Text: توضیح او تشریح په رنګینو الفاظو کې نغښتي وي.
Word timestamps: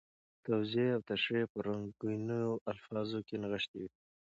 توضیح 0.45 0.87
او 0.95 1.01
تشریح 1.09 1.45
په 1.51 1.59
رنګینو 1.67 2.41
الفاظو 2.71 3.19
کې 3.27 3.35
نغښتي 3.43 3.77
وي. 3.81 3.89